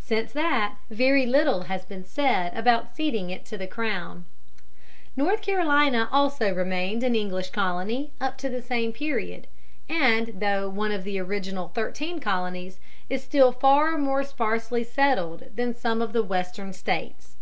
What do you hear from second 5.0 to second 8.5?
North Carolina also remained an English colony up to